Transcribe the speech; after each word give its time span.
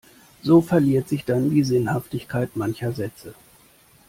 So 0.41 0.61
verliert 0.61 1.07
sich 1.07 1.25
dann 1.25 1.51
die 1.51 1.63
Sinnhaftigkeit 1.63 2.55
mancher 2.55 2.91
Sätze. 2.91 3.35